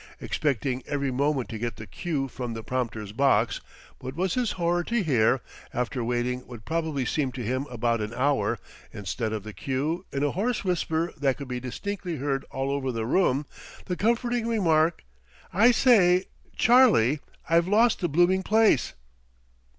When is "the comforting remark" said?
13.85-15.03